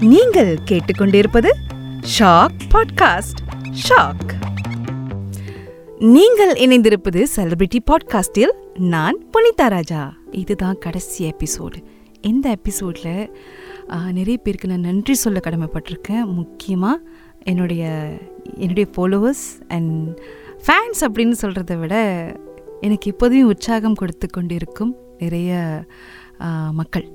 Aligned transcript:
நீங்கள் 0.00 0.50
கேட்டுக்கொண்டிருப்பது 0.64 1.50
shock 2.18 2.58
podcast 2.72 3.40
shock 3.86 4.32
நீங்கள் 6.14 6.52
இணைந்திருப்பது 6.64 7.20
செலிபிரிட்டி 7.34 7.80
பாட்காஸ்டில் 7.90 8.52
நான் 8.92 9.18
புனிதா 9.32 9.66
ராஜா. 9.68 10.02
இதுதான் 10.30 10.78
கடைசி 10.78 11.32
எபிசோடு 11.32 11.80
இந்த 12.20 12.48
எபிசோடில் 12.50 13.32
நிறைய 14.12 14.36
பேருக்கு 14.36 14.68
நான் 14.68 14.86
நன்றி 14.88 15.14
சொல்ல 15.14 15.40
கடமைப்பட்டிருக்கேன். 15.44 16.24
முக்கியமாக 16.38 17.02
என்னுடைய 17.44 17.84
என்னுடைய 18.56 18.86
ஃபாலோவர்ஸ் 18.96 19.46
அண்ட் 19.68 20.20
ஃபேன்ஸ் 20.66 21.02
அப்படின்னு 21.08 21.36
சொல்கிறத 21.42 21.78
விட 21.78 21.96
எனக்கு 22.80 23.10
எப்போதுமே 23.10 23.42
உற்சாகம் 23.42 23.94
கொடுத்து 23.94 24.28
கொண்டிருக்கும் 24.28 24.96
நிறைய 25.18 25.84
மக்கள். 26.72 27.06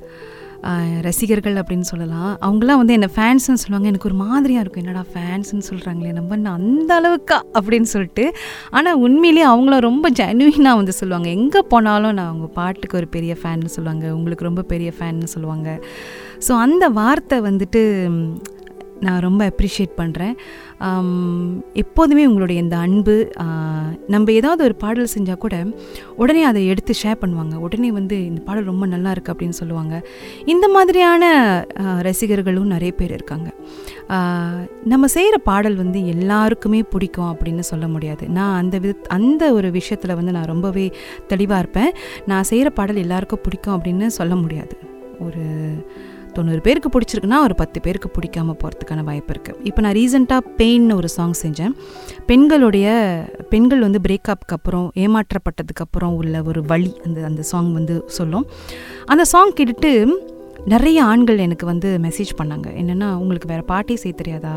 ரசிகர்கள் 1.02 1.56
அப்படின்னு 1.56 1.88
சொல்லலாம். 1.92 2.38
அவங்களாம் 2.42 2.82
வந்து 2.82 2.94
என்ன 2.94 3.08
ஃபேன்ஸ்னு 3.16 3.62
சொல்லுவாங்க. 3.64 3.88
எனக்கு 3.88 4.10
ஒரு 4.10 4.16
மாதிரியாக 4.16 4.64
இருக்கும். 4.66 4.84
என்னடா 4.84 5.06
ஃபேன்ஸ்னு 5.14 5.64
சொல்கிறாங்களே 5.70 6.14
நம்ம 6.14 6.50
அந்த 6.50 7.02
அளவுக்கா? 7.02 7.40
அப்படின்னு 7.60 7.82
சொல்லிட்டு. 7.82 8.36
ஆனால் 8.70 8.96
உண்மையிலேயே 8.96 9.48
அவங்கள 9.48 9.80
ரொம்ப 9.80 10.10
ஜெனுவினாக 10.10 10.76
வந்து 10.76 10.92
சொல்லுவாங்க. 10.92 11.30
எங்கே 11.30 11.60
போனாலும் 11.60 12.14
நான் 12.14 12.28
அவங்க 12.28 12.46
பாட்டுக்கு 12.46 12.98
ஒரு 12.98 13.08
பெரிய 13.08 13.36
ஃபேன்னு 13.44 13.66
சொல்லுவாங்க. 13.66 14.16
உங்களுக்கு 14.16 14.44
ரொம்ப 14.44 14.62
பெரிய 14.62 14.92
ஃபேன்னு 15.00 15.24
சொல்லுவாங்க. 15.24 15.80
ஸோ 16.48 16.52
அந்த 16.52 16.90
வார்த்தை 16.90 17.42
வந்துட்டு 17.42 17.82
நான் 19.06 19.24
ரொம்ப 19.26 19.42
அப்ரிஷியேட் 19.52 19.94
பண்ணுறேன் 20.02 20.36
எப்போதுமே 21.84 22.24
உங்களுடைய 22.30 22.58
இந்த 22.66 22.78
அன்பு 22.86 23.16
நம்ம 24.14 24.32
ஏதாவது 24.40 24.62
ஒரு 24.68 24.76
பாடல் 24.84 25.14
செஞ்சால் 25.16 25.42
கூட 25.44 25.56
உடனே 26.22 26.42
அதை 26.50 26.62
எடுத்து 26.74 26.94
ஷேர் 27.02 27.22
பண்ணுவாங்க. 27.24 27.56
உடனே 27.66 27.90
வந்து 28.00 28.18
இந்த 28.30 28.42
பாடல் 28.48 28.70
ரொம்ப 28.72 28.86
நல்லா 28.94 29.12
இருக்குது 29.14 29.34
அப்படின்னு 29.34 29.58
சொல்லுவாங்க. 29.62 29.94
இந்த 30.54 30.66
மாதிரியான 30.76 31.24
ரசிகர்களும் 32.08 32.72
நிறைய 32.76 32.94
பேர் 33.00 33.16
இருக்காங்க. 33.18 33.50
நம்ம 34.94 35.06
செய்கிற 35.18 35.36
பாடல் 35.50 35.78
வந்து 35.84 36.00
எல்லாருக்குமே 36.14 36.82
பிடிக்கும் 36.94 37.32
அப்படின்னு 37.34 37.66
சொல்ல 37.72 37.86
முடியாது. 37.96 38.24
நான் 38.38 38.58
அந்த 38.62 38.76
வித 38.86 38.96
அந்த 39.18 39.44
ஒரு 39.58 39.70
விஷயத்தில் 39.80 40.18
வந்து 40.20 40.36
நான் 40.38 40.52
ரொம்பவே 40.54 40.88
தெளிவாக 41.32 41.62
இருப்பேன். 41.64 41.92
நான் 42.32 42.50
செய்கிற 42.52 42.70
பாடல் 42.80 43.04
எல்லாருக்கும் 43.06 43.44
பிடிக்கும் 43.46 43.76
அப்படின்னு 43.78 44.08
சொல்ல 44.20 44.34
முடியாது. 44.44 44.76
ஒரு 45.28 45.46
தொண்ணூறு 46.38 46.62
பேருக்கு 46.68 46.90
பிடிச்சிருக்குன்னா 46.94 47.40
ஒரு 47.48 47.56
பத்து 47.62 47.82
பேருக்கு 47.86 48.10
பிடிக்காம 48.16 48.56
போகிறதுக்கான 48.62 49.04
வாய்ப்பு 49.10 49.34
இருக்குது 49.34 49.62
இப்போ 49.70 49.82
நான் 49.86 49.98
ரீசெண்டாக 50.00 50.42
பெயின்னு 50.60 50.98
ஒரு 51.02 51.10
சாங் 51.10 51.38
செஞ்சேன். 51.44 51.74
பெண்களுடைய 52.26 52.88
பெண்கள் 53.54 53.86
வந்து 53.88 54.02
பிரேக்கப்புக்கு 54.08 54.58
அப்புறம் 54.60 54.92
ஏமாற்றப்பட்டதுக்கப்புறம் 55.06 56.14
உள்ள 56.20 56.44
ஒரு 56.44 56.64
வழி 56.74 56.94
அந்த 57.06 57.26
அந்த 57.30 57.42
சாங் 57.42 57.74
வந்து 57.74 57.98
சொல்லும். 58.20 58.48
அந்த 59.06 59.26
சாங் 59.26 59.58
கேட்டுட்டு 59.60 59.92
நிறைய 60.72 61.04
ஆண்கள் 61.04 61.38
எனக்கு 61.38 61.66
வந்து 61.66 61.90
மெசேஜ் 62.04 62.30
பண்ணாங்க. 62.40 62.68
என்னென்னா 62.82 63.08
உங்களுக்கு 63.22 63.48
வேறு 63.48 63.64
பாட்டே 63.72 63.96
செய்ய 63.96 64.14
தெரியாதா? 64.18 64.54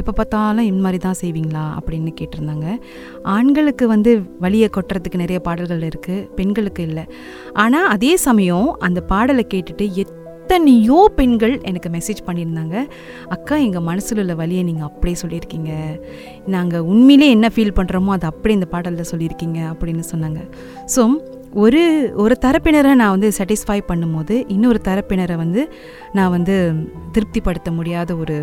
எப்போ 0.00 0.12
பார்த்தாலும் 0.12 0.68
இந்த 0.70 0.80
மாதிரி 0.84 0.98
தான் 1.06 1.18
செய்வீங்களா? 1.20 1.64
அப்படின்னு 1.78 2.10
கேட்டிருந்தாங்க. 2.20 2.66
ஆண்களுக்கு 3.36 3.88
வந்து 3.88 4.12
வழியை 4.44 4.68
கொட்டுறதுக்கு 4.76 5.22
நிறைய 5.24 5.40
பாடல்கள் 5.40 5.82
இருக்குது 5.88 6.26
பெண்களுக்கு 6.38 6.82
இல்லை. 6.82 7.04
ஆனால் 7.64 7.88
அதே 7.88 8.12
சமயம் 8.26 8.70
அந்த 8.88 9.00
பாடலை 9.00 9.46
கேட்டுட்டு 9.54 9.86
எத்தனையோ 10.50 11.00
பெண்கள் 11.18 11.52
எனக்கு 11.70 11.88
மெசேஜ் 11.96 12.20
பண்ணியிருந்தாங்க. 12.28 12.76
அக்கா 13.34 13.56
எங்கள் 13.66 13.84
மனசில் 13.88 14.20
உள்ள 14.22 14.34
வழியை 14.40 14.62
நீங்கள் 14.68 14.86
அப்படியே 14.88 15.16
சொல்லியிருக்கீங்க. 15.20 15.72
நாங்கள் 16.54 16.86
உண்மையிலே 16.92 17.26
என்ன 17.34 17.48
ஃபீல் 17.54 17.76
பண்ணுறோமோ 17.76 18.14
அதை 18.16 18.26
அப்படியே 18.32 18.56
இந்த 18.58 18.68
பாடலில் 18.72 19.08
சொல்லியிருக்கீங்க 19.10 19.58
அப்படின்னு 19.72 20.04
சொன்னாங்க. 20.12 20.40
ஸோ 20.94 21.02
ஒரு 21.64 21.82
ஒரு 22.24 22.36
தரப்பினரை 22.44 22.94
நான் 23.00 23.14
வந்து 23.16 23.28
சாட்டிஸ்ஃபை 23.36 23.78
பண்ணும்போது 23.90 24.36
இன்னொரு 24.54 24.80
தரப்பினரை 24.88 25.36
வந்து 25.44 25.64
நான் 26.18 26.34
வந்து 26.36 26.56
திருப்திப்படுத்த 27.16 27.70
முடியாத 27.78 28.16
ஒரு 28.22 28.38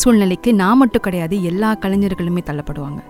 சூழ்நிலைக்கு 0.00 0.52
நான் 0.62 0.80
மட்டும் 0.84 1.06
கிடையாது 1.08 1.38
எல்லா 1.50 1.70
கலைஞர்களுமே 1.84 2.44
தள்ளப்படுவாங்க. 2.50 3.02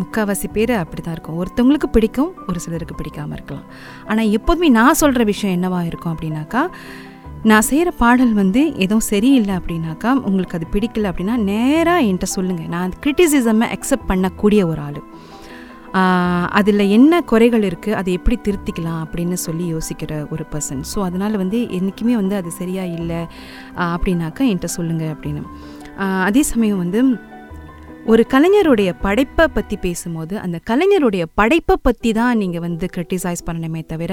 முக்கால்வாசி 0.00 0.50
பேர் 0.56 0.72
அப்படி 0.80 1.00
தான் 1.02 1.14
இருக்கும். 1.16 1.38
ஒருத்தவங்களுக்கு 1.42 1.88
பிடிக்கும் 1.94 2.32
ஒரு 2.48 2.58
சிலருக்கு 2.64 2.98
பிடிக்காமல் 2.98 3.36
இருக்கலாம். 3.38 3.68
ஆனால் 4.10 4.32
எப்போதுமே 4.40 4.70
நான் 4.80 5.00
சொல்கிற 5.04 5.24
விஷயம் 5.32 5.54
என்னவா 5.58 5.80
இருக்கும் 5.92 6.12
அப்படின்னாக்கா 6.14 6.64
நான் 7.48 7.66
செய்கிற 7.68 7.90
பாடல் 8.00 8.32
வந்து 8.32 8.62
எதுவும் 8.84 9.06
சரியில்லை 9.10 9.54
அப்படின்னாக்கா 9.58 10.10
உங்களுக்கு 10.28 10.56
அது 10.58 10.66
பிடிக்கல 10.72 11.10
அப்படின்னா 11.10 11.36
நேராக 11.50 12.04
என்கிட்ட 12.06 12.28
சொல்லுங்கள் 12.36 12.72
நான் 12.74 12.90
கிரிட்டிசிசமை 13.04 13.66
அக்செப்ட் 13.76 14.10
பண்ணக்கூடிய 14.10 14.60
ஒரு 14.72 14.80
ஆள். 14.86 14.98
அதில் 16.58 16.84
என்ன 16.96 17.22
குறைகள் 17.30 17.64
இருக்குது 17.68 17.96
அதை 18.00 18.10
எப்படி 18.18 18.36
திருத்திக்கலாம் 18.46 19.00
அப்படின்னு 19.04 19.36
சொல்லி 19.46 19.64
யோசிக்கிற 19.74 20.12
ஒரு 20.34 20.44
பர்சன் 20.52 20.82
ஸோ 20.92 20.98
அதனால் 21.08 21.40
வந்து 21.42 21.60
என்றைக்குமே 21.78 22.14
வந்து 22.20 22.36
அது 22.40 22.50
சரியாக 22.60 22.94
இல்லை 22.98 23.20
அப்படின்னாக்கா 23.94 24.44
என்கிட்ட 24.48 24.70
சொல்லுங்கள் 24.78 25.12
அப்படின்னு. 25.14 25.42
அதே 26.28 26.42
சமயம் 26.52 26.82
வந்து 26.84 27.00
ஒரு 28.10 28.22
கலைஞருடைய 28.32 28.90
படைப்பை 29.02 29.44
பற்றி 29.56 29.76
பேசும்போது 29.84 30.34
அந்த 30.44 30.56
கலைஞருடைய 30.68 31.24
படைப்பை 31.38 31.74
பற்றி 31.86 32.10
தான் 32.18 32.38
நீங்கள் 32.42 32.62
வந்து 32.64 32.86
கிரிட்டிசைஸ் 32.94 33.42
பண்ணணுமே 33.48 33.82
தவிர 33.92 34.12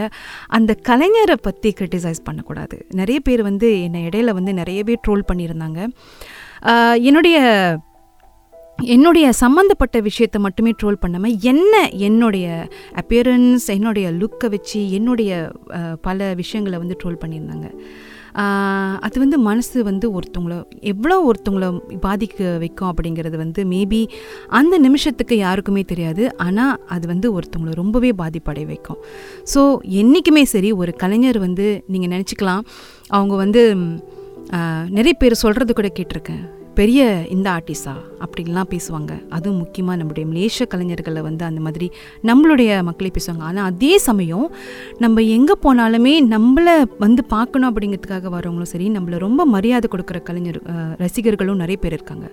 அந்த 0.58 0.72
கலைஞரை 0.90 1.38
பற்றி 1.47 1.69
கிரிட்டிசைஸ் 1.80 2.19
பண்ணக்கூடாது. 2.28 2.78
நிறைய 3.00 3.19
பேர் 3.28 3.41
வந்து 3.50 3.68
என்னை 3.86 4.02
இடையில 4.09 4.34
வந்து 4.40 4.53
நிறையவே 4.59 4.96
ட்ரோல் 5.06 5.24
பண்ணியிருந்தாங்க. 5.30 5.80
என்னுடைய 7.09 7.38
என்னுடைய 8.96 9.28
சம்மந்தப்பட்ட 9.44 9.97
விஷயத்தை 10.09 10.40
மட்டுமே 10.46 10.72
ட்ரோல் 10.81 11.02
பண்ணாமல் 11.03 11.38
என்ன 11.52 11.74
என்னுடைய 12.07 12.47
அப்பியரன்ஸ் 13.02 13.66
என்னுடைய 13.78 14.07
லுக்கை 14.22 14.50
வச்சு 14.56 14.81
என்னுடைய 14.97 15.31
பல 16.07 16.28
விஷயங்களை 16.41 16.80
வந்து 16.84 17.00
ட்ரோல் 17.03 17.22
பண்ணியிருந்தாங்க. 17.24 17.69
அது 19.06 19.18
வந்து 19.24 19.38
மனசு 19.48 19.78
வந்து 19.90 20.08
ஒருத்தவங்கள 20.18 20.56
எவ்வளோ 20.92 21.16
ஒருத்தவங்கள 21.30 21.68
பாதிக்க 22.06 22.50
வைக்கும் 22.64 22.90
அப்படிங்கிறது 22.92 23.38
வந்து 23.44 23.64
மேபி 23.74 24.02
அந்த 24.59 24.75
நிமிஷத்துக்கு 24.86 25.38
யாருக்குமே 25.46 25.84
தெரியாது. 25.92 26.24
ஆனால் 26.46 26.75
அது 26.96 27.06
வந்து 27.14 27.30
ஒருத்தவங்கள 27.38 27.74
ரொம்பவே 27.81 28.12
பாதிப்படைய 28.22 28.66
வைக்கும். 28.74 29.00
ஸோ 29.53 29.64
என்றைக்குமே 30.02 30.44
சரி 30.53 30.72
ஒரு 30.81 30.94
கலைஞர் 31.03 31.40
வந்து 31.48 31.68
நீங்கள் 31.96 32.14
நினச்சிக்கலாம். 32.16 32.64
அவங்க 33.18 33.36
வந்து 33.44 33.64
நிறைய 34.98 35.14
பேர் 35.24 35.42
சொல்கிறது 35.44 35.72
கூட 35.80 35.90
கேட்டிருக்கேன். 35.98 36.44
பெரிய 36.80 37.02
இந்த 37.36 37.48
ஆர்டிஸ்டா 37.58 37.94
அப்படின்லாம் 38.24 38.70
பேசுவாங்க. 38.74 39.12
அதுவும் 39.36 39.60
முக்கியமாக 39.62 39.98
நம்முடைய 40.00 40.26
மலேசிய 40.32 40.66
கலைஞர்களை 40.74 41.22
வந்து 41.28 41.44
அந்த 41.50 41.62
மாதிரி 41.66 41.88
நம்மளுடைய 42.30 42.70
மக்களே 42.88 43.12
பேசுவாங்க. 43.18 43.44
ஆனால் 43.50 43.68
அதே 43.72 43.94
சமயம் 44.08 44.48
நம்ம 45.04 45.24
எங்கே 45.38 45.56
போனாலுமே 45.66 46.14
நம்மளை 46.36 46.76
வந்து 47.06 47.24
பார்க்கணும் 47.36 47.70
அப்படிங்கிறதுக்காக 47.72 48.32
வரவங்களும் 48.36 48.72
சரி 48.74 48.88
நம்மளை 48.98 49.20
ரொம்ப 49.26 49.46
மரியாதை 49.56 49.90
கொடுக்குற 49.94 50.22
கலைஞர் 50.30 50.60
ரசிகர்களும் 51.04 51.62
நிறைய 51.64 51.80
பேர் 51.84 51.98
இருக்காங்க. 51.98 52.28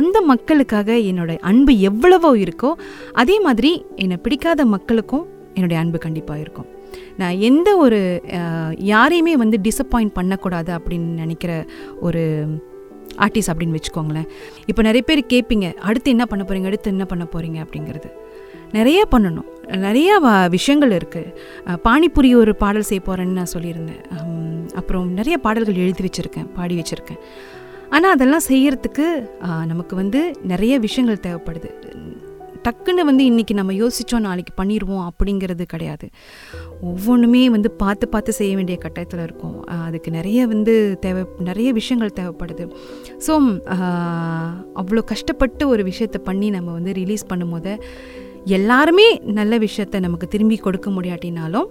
அந்த 0.00 0.16
மக்களுக்காக 0.32 0.90
என்னோட 1.12 1.32
அன்பு 1.52 1.74
எவ்வளவோ 1.90 2.32
இருக்கோ 2.44 2.72
அதே 3.22 3.38
மாதிரி 3.48 3.72
என்னை 4.04 4.18
பிடிக்காத 4.26 4.64
மக்களுக்கும் 4.76 5.24
என்னுடைய 5.56 5.78
அன்பு 5.84 5.98
கண்டிப்பாக 6.06 6.42
இருக்கும். 6.44 6.68
நான் 7.20 7.40
எந்த 7.48 7.70
ஒரு 7.84 7.98
யாரையுமே 8.92 9.34
வந்து 9.42 9.56
டிசப்பாயிண்ட் 9.68 10.18
பண்ணக்கூடாது 10.18 10.70
அப்படின்னு 10.76 11.10
நினைக்கிற 11.22 11.52
ஒரு 12.06 12.22
ஆர்டிஸ்ட் 13.24 13.52
அப்படின்னு 13.52 13.78
வச்சுக்கோங்களேன். 13.78 14.28
இப்போ 14.70 14.82
நிறைய 14.88 15.04
பேர் 15.08 15.22
கேட்பீங்க 15.32 15.68
அடுத்து 15.88 16.14
என்ன 16.16 16.26
பண்ண 16.32 16.44
போகிறீங்க 16.48 16.70
அடுத்து 16.70 16.92
என்ன 16.94 17.06
பண்ண 17.12 17.24
போகிறீங்க 17.34 17.58
அப்படிங்கிறது. 17.64 18.10
நிறைய 18.78 19.00
பண்ணணும். 19.14 19.48
நிறையா 19.86 20.14
விஷயங்கள் 20.56 20.92
இருக்குது 20.98 21.80
பானிபூரி 21.88 22.30
ஒரு 22.42 22.52
பாடல் 22.62 22.88
செய்ய 22.90 23.02
போகிறேன்னு 23.08 23.38
நான் 23.40 23.54
சொல்லியிருந்தேன். 23.54 24.04
அப்புறம் 24.80 25.08
நிறைய 25.18 25.36
பாடல்கள் 25.46 25.82
எழுதி 25.84 26.04
வச்சுருக்கேன் 26.06 26.48
பாடி 26.58 26.74
வச்சுருக்கேன். 26.80 27.20
ஆனால் 27.96 28.14
அதெல்லாம் 28.16 28.46
செய்யறதுக்கு 28.50 29.06
நமக்கு 29.72 29.94
வந்து 30.02 30.20
நிறைய 30.52 30.74
விஷயங்கள் 30.86 31.24
தேவைப்படுது. 31.26 31.70
டக்குன்னு 32.66 33.02
வந்து 33.08 33.22
இன்றைக்கி 33.30 33.54
நம்ம 33.58 33.72
யோசித்தோம் 33.80 34.24
நாளைக்கு 34.26 34.52
பண்ணிடுவோம் 34.58 35.04
அப்படிங்கிறது 35.10 35.64
கிடையாது. 35.72 36.06
ஒவ்வொன்றுமே 36.90 37.40
வந்து 37.54 37.70
பார்த்து 37.82 38.06
பார்த்து 38.12 38.32
செய்ய 38.38 38.52
வேண்டிய 38.58 38.76
கட்டாயத்தில் 38.84 39.22
இருக்கும். 39.26 39.56
அதுக்கு 39.86 40.10
நிறைய 40.18 40.40
வந்து 40.52 40.74
தேவை 41.04 41.22
நிறைய 41.48 41.68
விஷயங்கள் 41.78 42.16
தேவைப்படுது. 42.18 42.66
ஸோ 43.26 43.32
அவ்வளோ 44.82 45.02
கஷ்டப்பட்டு 45.12 45.66
ஒரு 45.72 45.84
விஷயத்தை 45.90 46.20
பண்ணி 46.28 46.50
நம்ம 46.56 46.68
வந்து 46.78 46.92
ரிலீஸ் 47.00 47.24
பண்ணும்போது 47.32 47.72
எல்லாருமே 48.58 49.08
நல்ல 49.40 49.58
விஷயத்த 49.66 50.04
நமக்கு 50.06 50.28
திரும்பி 50.34 50.56
கொடுக்க 50.66 50.90
முடியாட்டினாலும் 50.98 51.68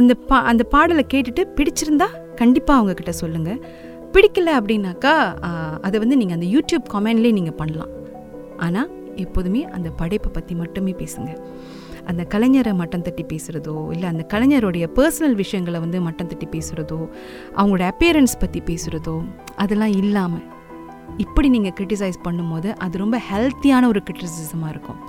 அந்த 0.00 0.12
பா 0.28 0.36
அந்த 0.50 0.62
பாடலை 0.74 1.06
கேட்டுட்டு 1.14 1.42
பிடிச்சிருந்தா 1.56 2.06
கண்டிப்பாக 2.42 2.78
அவங்கக்கிட்ட 2.78 3.12
சொல்லுங்கள் 3.22 3.58
பிடிக்கல 4.14 4.54
அப்படின்னாக்கா 4.60 5.16
அதை 5.86 5.96
வந்து 6.04 6.18
நீங்கள் 6.20 6.38
அந்த 6.38 6.48
யூடியூப் 6.54 6.86
கமெண்ட்லேயே 6.94 7.36
நீங்கள் 7.40 7.58
பண்ணலாம். 7.60 7.92
ஆனால் 8.66 8.90
எப்போதுமே 9.24 9.62
அந்த 9.76 9.88
படைப்பை 10.00 10.30
பற்றி 10.36 10.54
மட்டுமே 10.62 10.92
பேசுங்க. 11.00 11.30
அந்த 12.10 12.22
கலைஞரை 12.32 12.72
மட்டம் 12.78 13.04
தட்டி 13.06 13.24
பேசுகிறதோ 13.32 13.74
இல்லை 13.94 14.06
அந்த 14.12 14.22
கலைஞருடைய 14.32 14.84
பர்சனல் 14.96 15.36
விஷயங்களை 15.42 15.78
வந்து 15.84 15.98
மட்டம் 16.06 16.30
தட்டி 16.30 16.46
பேசுகிறதோ 16.54 16.98
அவங்களோட 17.58 17.84
அப்பியரன்ஸ் 17.92 18.34
பற்றி 18.42 18.60
பேசுகிறதோ 18.70 19.14
அதெல்லாம் 19.64 19.94
இல்லாமல் 20.02 20.46
இப்படி 21.24 21.48
நீங்கள் 21.54 21.74
கிரிட்டிசைஸ் 21.78 22.18
பண்ணும்போது 22.26 22.68
அது 22.84 22.94
ரொம்ப 23.02 23.16
ஹெல்த்தியான 23.30 23.88
ஒரு 23.92 24.00
கிரிட்டிசிசமாக 24.06 24.72
இருக்கும். 24.74 25.00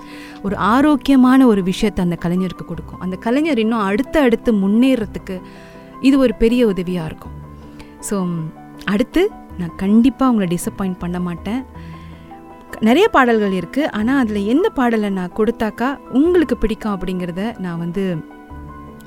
ஒரு 0.46 0.56
ஆரோக்கியமான 0.74 1.40
ஒரு 1.52 1.62
விஷயத்தை 1.70 2.00
அந்த 2.06 2.16
கலைஞருக்கு 2.24 2.64
கொடுக்கும். 2.72 3.00
அந்த 3.04 3.16
கலைஞர் 3.26 3.62
இன்னும் 3.64 3.84
அடுத்து 3.90 4.18
அடுத்து 4.26 4.52
முன்னேறத்துக்கு 4.64 5.36
இது 6.08 6.16
ஒரு 6.24 6.34
பெரிய 6.42 6.62
உதவியாக 6.72 7.08
இருக்கும். 7.10 7.36
ஸோ 8.08 8.16
அடுத்து 8.94 9.22
நான் 9.60 9.74
கண்டிப்பாக 9.82 10.30
உங்களை 10.32 10.48
டிசப்பாயிண்ட் 10.56 10.98
பண்ண 11.04 11.18
மாட்டேன். 11.28 11.62
நிறைய 12.88 13.06
பாடல்கள் 13.14 13.54
இருக்குது 13.60 13.90
ஆனால் 13.98 14.20
அதில் 14.22 14.48
எந்த 14.52 14.68
பாடலை 14.78 15.08
நான் 15.18 15.36
கொடுத்தாக்கா 15.38 15.88
உங்களுக்கு 16.18 16.56
பிடிக்கும் 16.62 16.94
அப்படிங்கிறத 16.94 17.42
நான் 17.64 17.82
வந்து 17.84 18.04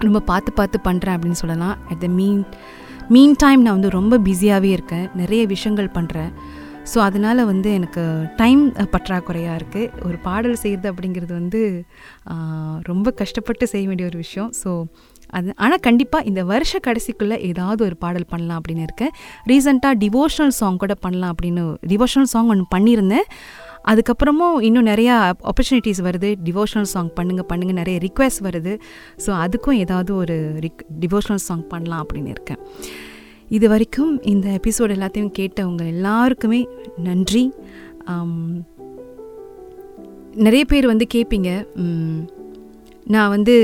ரொம்ப 0.05 0.19
பார்த்து 0.29 0.51
பார்த்து 0.59 0.77
பண்ணுறேன் 0.87 1.15
அப்படின்னு 1.17 1.41
சொல்லலாம். 1.41 1.75
At 1.91 2.01
the 2.03 2.09
mean 2.19 2.41
mean 3.15 3.35
time 3.43 3.61
நான் 3.65 3.77
வந்து 3.77 3.97
ரொம்ப 3.99 4.15
பிஸியாகவே 4.27 4.71
இருக்கேன். 4.77 5.05
நிறைய 5.21 5.41
விஷயங்கள் 5.53 5.95
பண்ணுறேன் 5.97 6.31
ஸோ 6.91 6.97
அதனால் 7.07 7.41
வந்து 7.51 7.69
எனக்கு 7.77 8.03
டைம் 8.41 8.61
பற்றாக்குறையாக 8.93 9.59
இருக்குது 9.59 9.91
ஒரு 10.07 10.17
பாடல் 10.27 10.61
செய்கிறது 10.63 10.87
அப்படிங்கிறது 10.91 11.33
வந்து 11.39 11.61
ரொம்ப 12.91 13.11
கஷ்டப்பட்டு 13.21 13.67
செய்ய 13.73 13.85
வேண்டிய 13.87 14.07
ஒரு 14.11 14.19
விஷயம். 14.25 14.51
ஸோ 14.61 14.71
அது 15.35 15.53
ஆனால் 15.65 15.81
கண்டிப்பாக 15.87 16.29
இந்த 16.29 16.41
வருஷ 16.51 16.79
கடைசிக்குள்ளே 16.87 17.37
ஏதாவது 17.51 17.81
ஒரு 17.87 17.95
பாடல் 18.03 18.27
பண்ணலாம் 18.33 18.59
அப்படின்னு 18.61 18.85
இருக்கேன் 18.87 19.13
ரீசெண்டாக 19.51 19.95
டிவோஷனல் 20.03 20.55
சாங் 20.59 20.81
கூட 20.83 20.95
பண்ணலாம் 21.05 21.33
அப்படின்னு 21.33 21.63
டிவோஷனல் 21.93 22.29
சாங் 22.33 22.51
ஒன்று 22.53 22.65
பண்ணியிருந்தேன். 22.75 23.27
அதுக்கப்புறமும் 23.91 24.55
இன்னும் 24.67 24.87
நிறையா 24.91 25.15
ஆப்பர்ச்சுனிட்டிஸ் 25.49 26.01
வருது. 26.07 26.29
டிவோஷனல் 26.47 26.89
சாங் 26.93 27.11
பண்ணுங்கள் 27.19 27.47
பண்ணுங்கள் 27.51 27.79
நிறைய 27.81 27.97
ரிக்வெஸ்ட் 28.05 28.41
வருது. 28.47 28.73
ஸோ 29.25 29.29
அதுக்கும் 29.43 29.77
ஏதாவது 29.83 30.11
ஒரு 30.21 30.37
ரிக் 30.65 30.83
டிவோஷனல் 31.03 31.43
சாங் 31.47 31.67
பண்ணலாம் 31.73 32.01
அப்படின்னு 32.05 32.33
இருக்கேன். 32.35 32.61
இது 33.57 33.65
வரைக்கும் 33.73 34.13
இந்த 34.33 34.47
எபிசோட் 34.59 34.95
எல்லாத்தையும் 34.95 35.35
கேட்டவங்க 35.39 35.83
எல்லாருக்குமே 35.95 36.61
நன்றி. 37.09 37.45
நிறைய 40.45 40.63
பேர் 40.71 40.91
வந்து 40.91 41.05
கேட்பீங்க 41.13 41.51
நான் 43.15 43.31
வந்து 43.35 43.55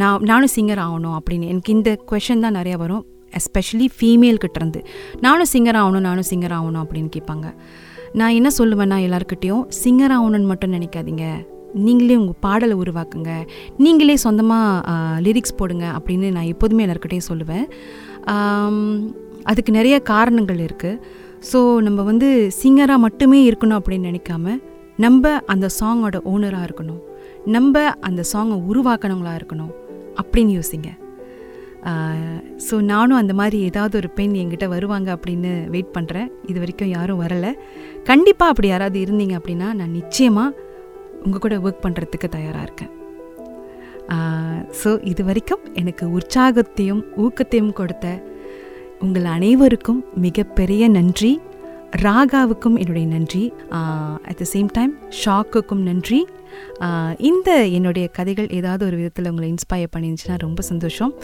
நான் 0.00 0.24
நானும் 0.30 0.52
சிங்கர் 0.56 0.82
ஆகணும் 0.86 1.16
அப்படின்னு. 1.18 1.46
எனக்கு 1.52 1.74
இந்த 1.76 1.90
கொஷன் 2.10 2.44
தான் 2.44 2.58
நிறையா 2.60 2.76
வரும் 2.84 3.04
எஸ்பெஷலி 3.38 3.86
ஃபீமேல்கிட்ட 3.96 4.58
இருந்து. 4.60 4.80
நானும் 5.26 5.50
சிங்கர் 5.52 5.78
ஆகணும் 5.82 6.06
நானும் 6.08 6.28
சிங்கர் 6.30 6.56
ஆகணும் 6.58 6.82
அப்படின்னு 6.84 7.10
கேட்பாங்க. 7.16 7.46
நான் 8.18 8.36
என்ன 8.38 8.48
சொல்லுவேன்னா 8.58 8.98
எல்லாருக்கிட்டேயும் 9.06 9.64
சிங்கர் 9.82 10.14
ஆகணும்னு 10.16 10.50
மட்டும் 10.52 10.74
நினைக்காதீங்க. 10.76 11.24
நீங்களே 11.86 12.14
உங்கள் 12.20 12.38
பாடலை 12.44 12.74
உருவாக்குங்க. 12.82 13.32
நீங்களே 13.84 14.16
சொந்தமாக 14.26 14.94
லிரிக்ஸ் 15.26 15.58
போடுங்க 15.58 15.86
அப்படின்னு 15.98 16.28
நான் 16.36 16.50
எப்போதுமே 16.52 16.84
எல்லாருக்கிட்டையும் 16.86 17.30
சொல்லுவேன். 17.30 17.66
அதுக்கு 19.50 19.72
நிறைய 19.78 19.96
காரணங்கள் 20.12 20.62
இருக்குது 20.68 21.00
ஸோ 21.50 21.58
நம்ம 21.86 22.00
வந்து 22.10 22.28
சிங்கராக 22.60 23.04
மட்டுமே 23.06 23.38
இருக்கணும் 23.50 23.78
அப்படின்னு 23.80 24.08
நினைக்காம 24.10 24.56
நம்ம 25.04 25.34
அந்த 25.52 25.66
சாங்கோட 25.78 26.16
ஓனராக 26.32 26.66
இருக்கணும். 26.68 27.02
நம்ம 27.56 27.84
அந்த 28.08 28.22
சாங்கை 28.32 28.56
உருவாக்கினவங்களா 28.70 29.34
இருக்கணும் 29.40 29.74
அப்படின்னு 30.20 30.52
யோசிங்க. 30.58 30.90
ஸோ 32.66 32.74
நானும் 32.92 33.20
அந்த 33.20 33.34
மாதிரி 33.40 33.58
ஏதாவது 33.68 33.94
ஒரு 34.00 34.08
பெண் 34.18 34.34
என்கிட்ட 34.40 34.66
வருவாங்க 34.72 35.08
அப்படின்னு 35.16 35.50
வெயிட் 35.74 35.94
பண்ணுறேன் 35.96 36.28
இது 36.50 36.58
வரைக்கும் 36.62 36.94
யாரும் 36.96 37.20
வரலை. 37.24 37.52
கண்டிப்பாக 38.08 38.52
அப்படி 38.52 38.68
யாராவது 38.72 38.98
இருந்தீங்க 39.04 39.34
அப்படின்னா 39.40 39.68
நான் 39.80 39.96
நிச்சயமாக 40.00 40.56
உங்கள் 41.24 41.44
கூட 41.44 41.56
ஒர்க் 41.66 41.84
பண்ணுறதுக்கு 41.84 42.28
தயாராக 42.36 42.66
இருக்கேன். 42.68 42.92
ஸோ 44.80 44.90
இது 45.12 45.22
வரைக்கும் 45.28 45.62
எனக்கு 45.80 46.04
உற்சாகத்தையும் 46.18 47.02
ஊக்கத்தையும் 47.24 47.72
கொடுத்த 47.80 48.06
உங்கள் 49.06 49.26
அனைவருக்கும் 49.36 50.00
மிகப்பெரிய 50.26 50.82
நன்றி. 50.98 51.32
ராகாவுக்கும் 51.96 52.78
என்னுடைய 52.78 53.06
நன்றி. 53.06 53.52
அட் 54.22 54.36
த 54.36 54.44
சேம் 54.52 54.68
டைம் 54.72 54.94
ஷாக்குக்கும் 55.24 55.82
நன்றி. 55.82 56.26
இந்த 57.18 57.66
என்னுடைய 57.66 58.08
கதைகள் 58.08 58.48
ஏதாவது 58.48 58.86
ஒரு 58.86 58.96
விதத்தில் 58.96 59.28
உங்களை 59.28 59.54
இன்ஸ்பயர் 59.54 59.86
பண்ணிருந்துச்சுன்னா 59.96 60.36
ரொம்ப 60.36 60.62
சந்தோஷம். 60.62 61.14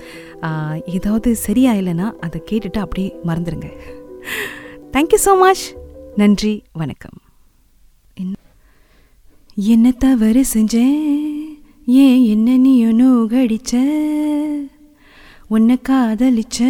ஏதாவது 0.87 1.37
சரியா 1.37 1.73
இல்லைன்னா 1.73 2.13
அதை 2.13 2.43
கேட்டுட்டு 2.51 2.79
அப்படியே 2.79 3.17
மறந்துடுங்க 3.27 3.71
தேங்க்யூ 4.93 5.17
ஸோ 5.25 5.39
மச் 5.39 5.77
நன்றி 6.17 6.63
வணக்கம். 6.73 7.19
என்ன- 8.15 8.43
என்ன 9.55 9.91
தவறு 9.91 10.45
செஞ்சேன் 10.55 11.43
ஏன் 11.87 12.25
என்ன 12.25 12.57
நீயும் 12.57 12.99
நோகடிச்ச 13.01 13.73
உன்னை 15.49 15.81
காதலிச்ச? 15.89 16.65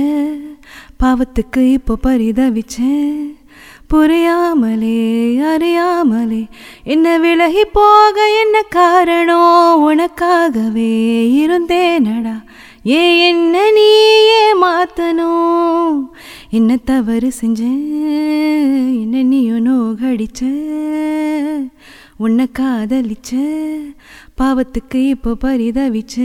பாவத்துக்கு 1.01 1.73
இப்போ 1.73 1.97
பரிதவிச்சேன் 2.03 3.35
புரியாமலே 3.95 5.39
அறியாமலே. 5.39 6.47
என்ன 6.85 7.19
விலகி 7.19 7.65
போக 7.73 8.21
என்ன 8.41 8.63
காரணம்? 8.63 9.91
உனக்காகவே 9.91 10.95
இருந்தேனடா. 11.33 12.43
ஏ 12.87 13.29
என்ன 13.29 13.71
நீயே 13.71 14.55
மாத்தணும்? 14.63 16.09
என்ன 16.51 16.77
தவறு 16.77 17.33
செஞ்சேன் 17.41 17.87
என்ன 19.01 19.23
நீயும் 19.23 19.67
நோகடிச்ச? 19.67 20.43
உன்னை 22.17 22.47
காதலிச்ச? 22.59 23.37
பாவத்துக்கு 24.41 25.09
இப்போ 25.09 25.31
பரிதவிச்ச? 25.45 26.21